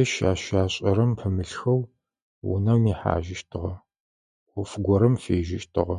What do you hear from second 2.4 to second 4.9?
унэм ихьажьыщтыгъэ, Ӏоф